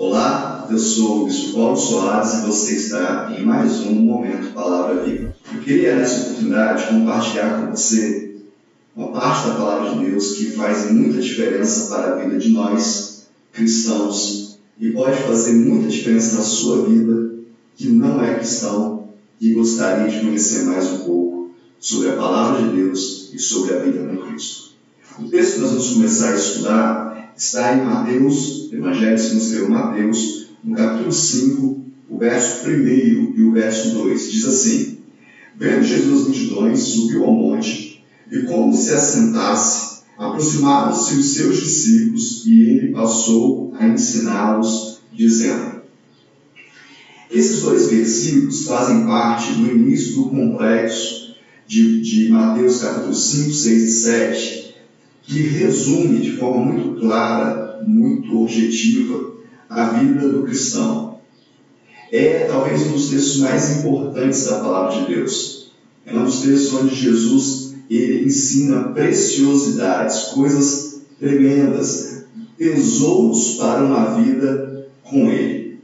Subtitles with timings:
[0.00, 5.02] Olá, eu sou o Bispo Paulo Soares e você está em mais um Momento Palavra
[5.02, 5.34] Viva.
[5.52, 8.36] Eu queria, nessa oportunidade, compartilhar com você
[8.96, 13.26] uma parte da Palavra de Deus que faz muita diferença para a vida de nós,
[13.52, 17.32] cristãos, e pode fazer muita diferença na sua vida,
[17.76, 22.74] que não é cristão e gostaria de conhecer mais um pouco sobre a Palavra de
[22.74, 24.70] Deus e sobre a vida com Cristo.
[25.18, 27.10] O texto que nós vamos começar a estudar
[27.40, 31.80] está em Mateus, Evangelho segundo escreveu Mateus, no capítulo 5,
[32.10, 32.70] o verso 1
[33.34, 34.30] e o verso 2.
[34.30, 34.98] Diz assim:
[35.58, 42.44] Vendo Jesus as multidões, subiu ao monte, e como se assentasse, aproximaram-se os seus discípulos,
[42.46, 45.80] e ele passou a ensiná-los, dizendo:
[47.30, 51.34] Esses dois versículos fazem parte do início do complexo
[51.66, 54.59] de, de Mateus capítulo 5, 6 e 7,
[55.30, 59.30] que resume de forma muito clara, muito objetiva,
[59.68, 61.20] a vida do cristão.
[62.10, 65.70] É talvez um dos textos mais importantes da palavra de Deus.
[66.04, 72.24] É um dos textos onde Jesus ele ensina preciosidades, coisas tremendas,
[72.58, 75.78] tesouros para uma vida com Ele.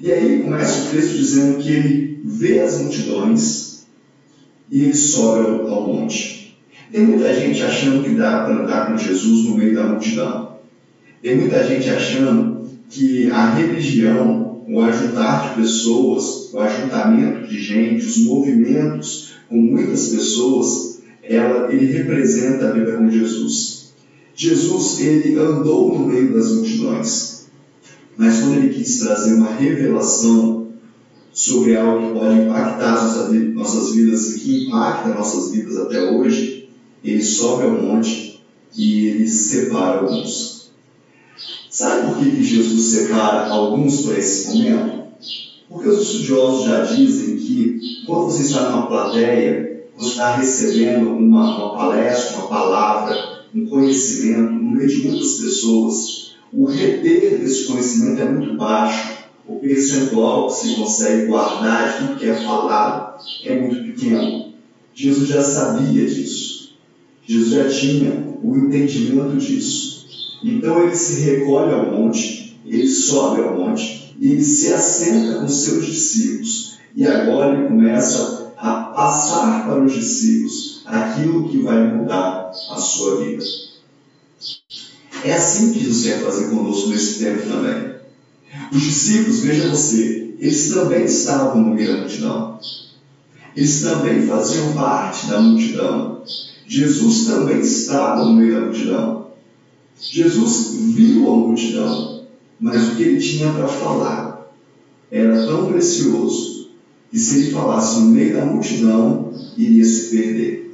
[0.00, 3.86] E aí começa o texto dizendo que ele vê as multidões
[4.70, 6.37] e ele sobe ao monte.
[6.90, 10.56] Tem muita gente achando que dá para andar com Jesus no meio da multidão.
[11.22, 18.06] Tem muita gente achando que a religião, o ajuntar de pessoas, o ajuntamento de gente,
[18.06, 23.92] os movimentos com muitas pessoas, ela, ele representa a vida com Jesus.
[24.34, 27.48] Jesus, ele andou no meio das multidões,
[28.16, 30.68] mas quando ele quis trazer uma revelação
[31.32, 33.14] sobre algo que pode impactar
[33.54, 36.67] nossas vidas que impacta nossas vidas até hoje,
[37.02, 38.40] ele sobe ao monte
[38.76, 40.70] e ele separa alguns.
[41.70, 45.08] Sabe por que, Jesus separa alguns para esse momento?
[45.68, 51.56] Porque os estudiosos já dizem que quando você está numa plateia, você está recebendo uma,
[51.56, 58.22] uma palestra, uma palavra, um conhecimento no meio de muitas pessoas, o reter desse conhecimento
[58.22, 59.18] é muito baixo.
[59.46, 64.52] O percentual que se consegue guardar de tudo que é falado é muito pequeno.
[64.94, 66.57] Jesus já sabia disso.
[67.28, 70.06] Jesus já tinha o entendimento disso.
[70.42, 75.46] Então ele se recolhe ao monte, ele sobe ao monte e ele se assenta com
[75.46, 76.78] seus discípulos.
[76.96, 83.22] E agora ele começa a passar para os discípulos aquilo que vai mudar a sua
[83.22, 83.44] vida.
[85.22, 87.98] É assim que Jesus quer fazer conosco nesse tempo também.
[88.72, 92.58] Os discípulos, veja você, eles também estavam no meio da multidão.
[93.54, 96.22] Eles também faziam parte da multidão.
[96.68, 99.28] Jesus também estava no meio da multidão.
[99.98, 102.26] Jesus viu a multidão,
[102.60, 104.52] mas o que ele tinha para falar
[105.10, 106.68] era tão precioso
[107.10, 110.70] que se ele falasse no meio da multidão, iria se perder.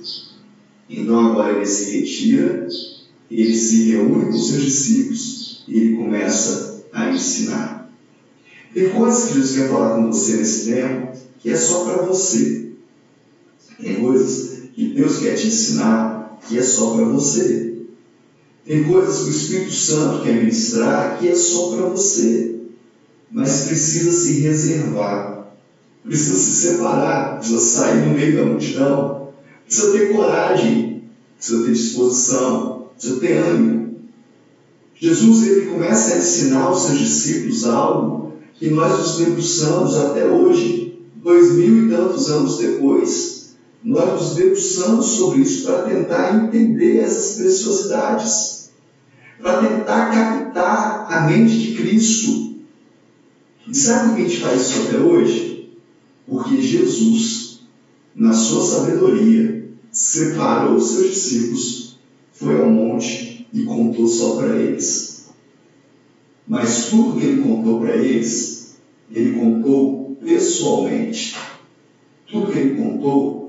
[0.90, 2.66] Então agora ele se retira,
[3.30, 7.88] ele se reúne com seus discípulos e ele começa a ensinar.
[8.74, 12.72] Tem coisas que Jesus quer falar com você nesse tempo que é só para você.
[13.80, 17.74] Tem coisas que Deus quer te ensinar que é só para você.
[18.64, 22.56] Tem coisas que o Espírito Santo quer ministrar que é só para você.
[23.30, 25.48] Mas precisa se reservar.
[26.02, 27.38] Precisa se separar.
[27.38, 29.28] Precisa sair no meio da multidão.
[29.66, 31.02] Precisa ter coragem.
[31.36, 32.88] Precisa ter disposição.
[32.96, 33.94] Precisa ter ânimo.
[34.94, 40.96] Jesus ele começa a ensinar aos seus discípulos algo que nós nos debruçamos até hoje,
[41.16, 43.33] dois mil e tantos anos depois.
[43.84, 48.54] Nós nos debruçamos sobre isso para tentar entender essas preciosidades
[49.44, 52.54] para tentar captar a mente de Cristo.
[53.68, 55.70] E sabe por que a gente faz isso até hoje?
[56.26, 57.60] Porque Jesus,
[58.14, 61.98] na sua sabedoria, separou os seus discípulos,
[62.32, 65.26] foi ao monte e contou só para eles.
[66.48, 68.76] Mas tudo que ele contou para eles,
[69.10, 71.36] ele contou pessoalmente.
[72.26, 73.43] Tudo que ele contou,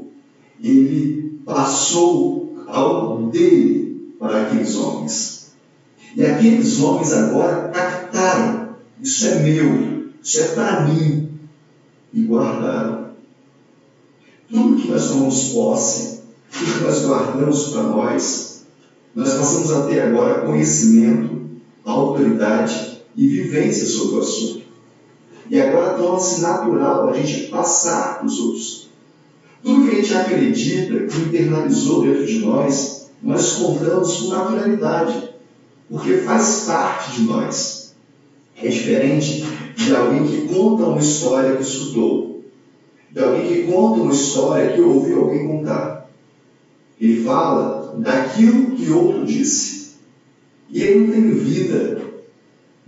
[0.62, 5.52] ele passou algo dele para aqueles homens.
[6.16, 11.30] E aqueles homens agora captaram: isso é meu, isso é para mim,
[12.14, 13.06] e guardaram.
[14.50, 16.22] Tudo que nós tomamos posse,
[16.52, 18.66] tudo que nós guardamos para nós,
[19.14, 21.42] nós passamos a ter agora conhecimento,
[21.84, 24.66] autoridade e vivência sobre o assunto.
[25.50, 28.85] E agora torna-se natural a gente passar para os outros.
[29.66, 35.32] Tudo que a gente acredita, que internalizou dentro de nós, nós contamos com naturalidade
[35.90, 37.96] porque faz parte de nós.
[38.62, 39.44] é diferente
[39.76, 42.44] de alguém que conta uma história que escutou,
[43.12, 46.12] de alguém que conta uma história que ouviu alguém contar.
[47.02, 49.96] Ele fala daquilo que outro disse.
[50.70, 51.98] E ele não tem vida,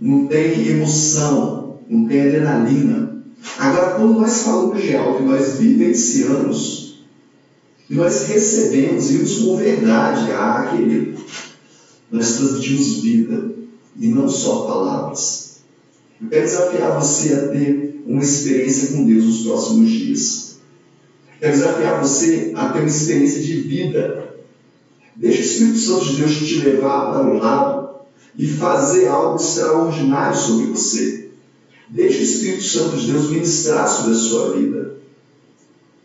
[0.00, 3.17] não tem emoção, não tem adrenalina.
[3.58, 6.98] Agora, quando nós falamos de algo que nós vivenciamos,
[7.88, 11.18] nós recebemos, vimos com verdade, ah, querido,
[12.10, 13.50] nós transmitimos vida
[13.98, 15.60] e não só palavras.
[16.20, 20.58] Eu quero desafiar você a ter uma experiência com Deus nos próximos dias.
[21.34, 24.28] Eu quero desafiar você a ter uma experiência de vida.
[25.14, 27.88] Deixa o Espírito Santo de Deus te levar para um lado
[28.36, 31.27] e fazer algo extraordinário sobre você.
[31.90, 34.96] Deixe o Espírito Santo de Deus ministrar sobre a sua vida.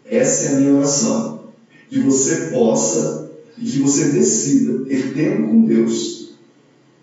[0.06, 1.44] Essa é a minha oração.
[1.90, 6.30] Que você possa e que você decida ter tempo com Deus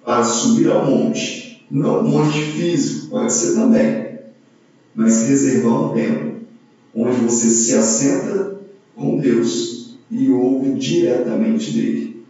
[0.05, 1.65] para subir ao monte.
[1.71, 4.19] Não monte físico, pode ser também,
[4.93, 6.37] mas reservar um tempo
[6.93, 8.59] onde você se assenta
[8.97, 12.25] com Deus e ouve diretamente dele.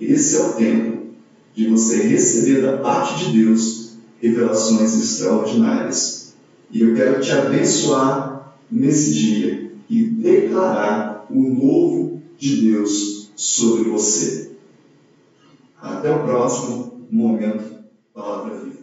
[0.00, 1.06] Esse é o tempo
[1.54, 3.75] de você receber da parte de Deus
[4.20, 6.34] revelações extraordinárias.
[6.70, 14.50] E eu quero te abençoar nesse dia e declarar o novo de Deus sobre você.
[15.80, 17.76] Até o próximo momento
[18.12, 18.75] Palavra Viva.